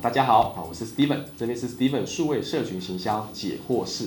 [0.00, 4.06] 大家好，啊，我是 Steven，这边是 Steven 数位社群行销解惑室。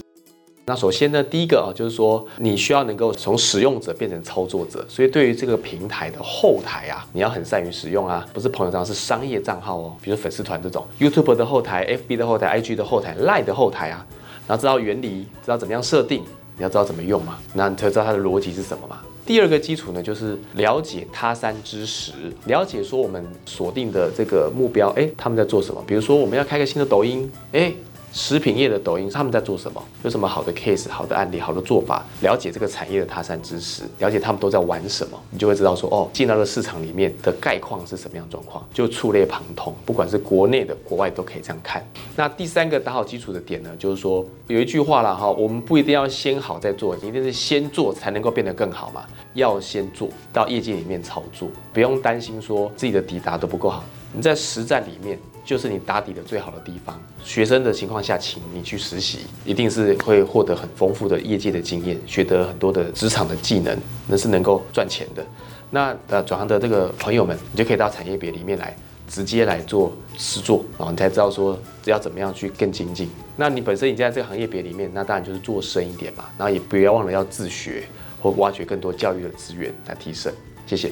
[0.66, 14.06] 那首先呢，第一个啊，就是说你需要能够从使用者变成操作者，所以对于这个平台的后台啊，你要很善于使用啊，不是朋友账号，是商业账号哦，比如粉丝团这种，YouTube 的后台、FB 的后台、IG 的后台、Line 的后台啊，
[14.48, 16.24] 然后知道原理，知道怎么样设定，
[16.56, 19.02] 你要知道怎么用嘛，那你才知道它的逻辑是什么嘛。
[19.26, 22.12] 第二个基础呢，就是了解他山之石，
[22.46, 25.84] 了解说我们锁定的这个目标，哎，他们在做什么？
[25.88, 27.74] 比如说我们要开个新的抖音，哎。
[28.14, 29.82] 食品业的抖音，他们在做什么？
[30.04, 32.06] 有什么好的 case、好的案例、好的做法？
[32.22, 41.86] 了解这个产业的他山之石，了解他们都在玩什么，你就会知道说，哦，进到了市场里面的概况是什么样状况，就触类旁通，不管是国内的、国外都可以这样看。
[42.16, 49.06] 那第三个打好基础的点呢，就是说有一句话了哈，我们不一定要先好再做，一定是先做才能够变得更好嘛。
[49.34, 53.84] 要先做到业界里面操作，不用担心说自己的抵达都不够好。
[54.14, 55.18] 你在实战里面。
[55.44, 57.02] 就是你打底的最好的地方。
[57.26, 63.76] 学生的情况下，请你去实习，一定是会获得很丰富的业界的经验，学得很多的职场的技能，
[64.08, 65.26] 那是能够赚钱的。
[65.72, 68.74] 那呃转行的这个朋友们，你就可以到产业别里面来，
[69.10, 73.10] 直接来做实做，然后你才知道说要怎么样去更精进。
[73.36, 77.84] 那你本身已经在这个行业别里面，那当然就是做深一点嘛，然后也不要忘了要自学
[78.22, 80.32] 或挖掘更多教育的资源来提升。
[80.68, 80.92] 谢谢。